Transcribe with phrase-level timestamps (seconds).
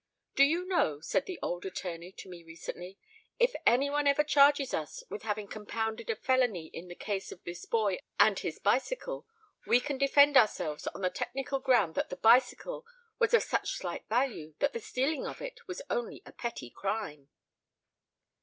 [0.35, 2.97] "Do you know," said the old attorney to me recently,
[3.37, 7.65] "if anyone ever charges us with having compounded a felony in the case of this
[7.65, 9.27] boy and his bicycle
[9.67, 12.83] we can defend ourselves on the technical ground that the bicycle
[13.19, 17.29] was of such slight value that the stealing of it was only a petty crime."